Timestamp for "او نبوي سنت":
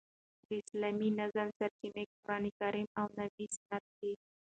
2.99-3.83